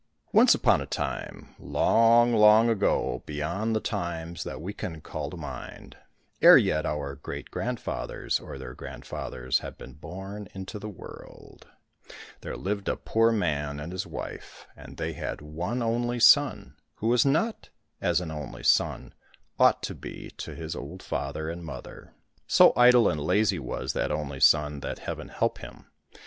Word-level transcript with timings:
Once 0.33 0.55
upon 0.55 0.81
a 0.81 0.87
time, 0.87 1.53
long 1.59 2.33
long 2.33 2.69
ago, 2.71 3.21
beyond 3.27 3.75
the 3.75 3.79
times 3.79 4.43
that 4.43 4.59
we 4.59 4.73
can 4.73 4.99
call 4.99 5.29
to 5.29 5.37
mind, 5.37 5.95
ere 6.41 6.57
yet 6.57 6.87
our 6.87 7.13
great 7.15 7.51
grandfathers 7.51 8.39
or 8.39 8.57
their 8.57 8.73
grandfathers 8.73 9.59
had 9.59 9.77
been 9.77 9.93
born 9.93 10.47
into 10.55 10.79
the 10.79 10.89
world, 10.89 11.67
there 12.39 12.57
lived 12.57 12.89
a 12.89 12.95
poor 12.95 13.31
man 13.31 13.79
and 13.79 13.91
his 13.91 14.07
wife, 14.07 14.65
and 14.75 14.97
they 14.97 15.13
had 15.13 15.39
one 15.39 15.83
only 15.83 16.19
son, 16.19 16.75
who 16.95 17.07
was 17.07 17.23
not 17.23 17.69
as 18.01 18.19
an 18.19 18.31
only 18.31 18.63
son 18.63 19.13
ought 19.59 19.83
to 19.83 19.93
be 19.93 20.31
to 20.31 20.55
his 20.55 20.75
old 20.75 21.03
father 21.03 21.47
and 21.47 21.63
mother. 21.63 22.11
So 22.47 22.73
idle 22.75 23.07
and 23.07 23.21
lazy 23.21 23.59
was 23.59 23.93
that 23.93 24.11
only 24.11 24.39
son 24.39 24.79
that 24.79 24.97
Heaven 24.97 25.27
help 25.27 25.59
him 25.59 25.85